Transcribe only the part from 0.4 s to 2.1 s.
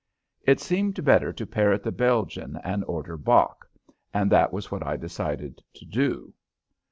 It seemed better to parrot the